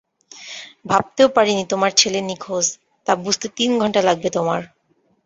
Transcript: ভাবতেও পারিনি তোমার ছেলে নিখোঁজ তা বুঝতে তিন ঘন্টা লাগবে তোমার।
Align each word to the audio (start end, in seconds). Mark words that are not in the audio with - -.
ভাবতেও 0.85 1.27
পারিনি 1.35 1.63
তোমার 1.71 1.91
ছেলে 1.91 2.19
নিখোঁজ 2.21 2.65
তা 3.07 3.13
বুঝতে 3.23 3.47
তিন 3.57 3.69
ঘন্টা 3.81 4.01
লাগবে 4.07 4.29
তোমার। 4.31 4.61